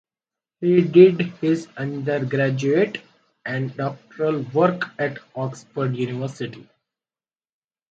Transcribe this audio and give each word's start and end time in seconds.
He 0.61 0.81
did 0.81 1.21
his 1.41 1.67
undergraduate 1.77 3.03
and 3.45 3.77
doctoral 3.77 4.39
work 4.51 4.85
at 4.97 5.19
Oxford 5.35 5.95
University. 5.95 6.67